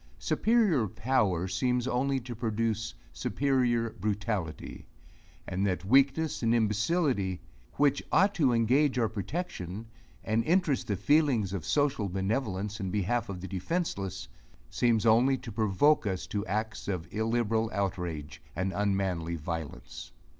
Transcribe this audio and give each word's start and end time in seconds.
Superior 0.17 0.87
power 0.87 1.47
seems 1.47 1.87
only 1.87 2.19
to 2.21 2.33
produce 2.33 2.95
superior 3.13 3.91
brutality; 3.91 4.87
and 5.45 5.63
that 5.67 5.85
weakness 5.85 6.41
and 6.41 6.55
imbecility, 6.55 7.39
which 7.73 8.01
ought 8.11 8.33
to 8.33 8.51
engage 8.51 8.97
our 8.97 9.07
protection, 9.07 9.85
and 10.23 10.43
interest 10.43 10.87
the 10.87 10.95
feelings 10.95 11.53
of 11.53 11.63
social 11.67 12.09
benevolence 12.09 12.79
in 12.79 12.89
behalf 12.89 13.29
of 13.29 13.41
the 13.41 13.47
defenceless, 13.47 14.27
seems 14.71 15.05
only 15.05 15.37
to 15.37 15.51
provoke 15.51 16.07
us 16.07 16.25
to 16.25 16.43
acts 16.47 16.87
of 16.87 17.07
illiberal 17.13 17.69
outrage 17.71 18.41
and 18.55 18.73
unmanly 18.73 19.35
violence. 19.35 20.13